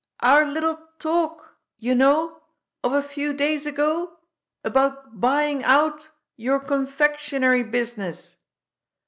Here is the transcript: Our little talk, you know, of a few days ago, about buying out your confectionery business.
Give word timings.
Our 0.21 0.45
little 0.45 0.77
talk, 0.97 1.57
you 1.77 1.93
know, 1.93 2.41
of 2.83 2.91
a 2.91 3.03
few 3.03 3.33
days 3.33 3.67
ago, 3.67 4.17
about 4.63 5.19
buying 5.21 5.63
out 5.63 6.09
your 6.35 6.59
confectionery 6.59 7.61
business. 7.61 8.35